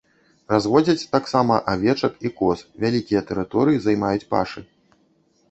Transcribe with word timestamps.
Разводзяць 0.51 1.09
таксама 1.15 1.57
авечак 1.73 2.17
і 2.31 2.33
коз, 2.41 2.65
вялікія 2.85 3.21
тэрыторыі 3.29 3.83
займаюць 3.87 4.29
пашы. 4.35 4.59